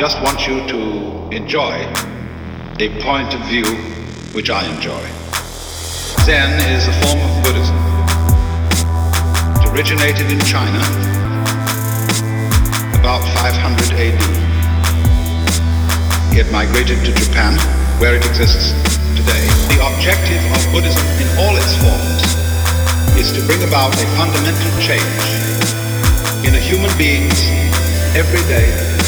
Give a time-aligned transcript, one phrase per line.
[0.00, 1.76] just want you to enjoy
[2.80, 3.68] a point of view
[4.32, 5.04] which I enjoy.
[6.24, 7.76] Zen is a form of Buddhism.
[9.60, 10.80] It originated in China
[12.96, 14.16] about 500 AD.
[16.32, 17.60] It migrated to Japan,
[18.00, 18.72] where it exists
[19.20, 19.44] today.
[19.68, 22.24] The objective of Buddhism in all its forms
[23.20, 25.28] is to bring about a fundamental change
[26.48, 27.44] in a human being's
[28.16, 28.99] everyday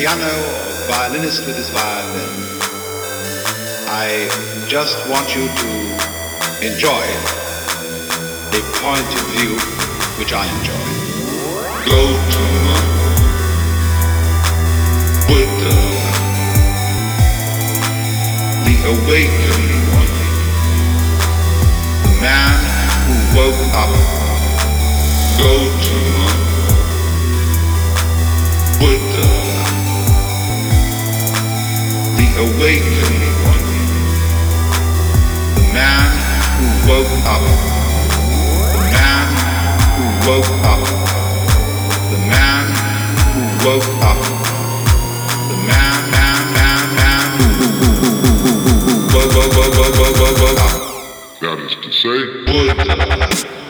[0.00, 2.32] piano or violinist with his violin.
[3.84, 4.30] I
[4.66, 5.70] just want you to
[6.64, 7.04] enjoy
[8.56, 9.60] a point of view
[10.16, 10.84] which I enjoy.
[11.84, 12.00] Go
[12.32, 12.44] to
[15.28, 15.80] Buddha,
[18.64, 20.16] the awakened one,
[22.04, 22.58] the man
[23.04, 23.92] who woke up.
[25.36, 25.52] Go
[25.84, 26.09] to
[32.36, 33.66] awakened one,
[35.54, 36.10] the man
[36.58, 37.42] who woke up,
[38.72, 39.26] the man
[39.96, 40.82] who woke up,
[42.10, 42.64] the man
[43.32, 44.20] who woke up,
[45.48, 47.46] the man, man, man, man who
[49.14, 49.36] woke
[50.60, 50.76] up.
[51.40, 52.18] That is to say,
[52.52, 53.69] woke up.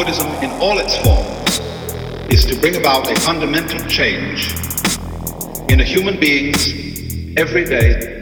[0.00, 1.60] Buddhism in all its forms
[2.32, 4.50] is to bring about a fundamental change
[5.68, 6.72] in a human being's
[7.36, 8.19] everyday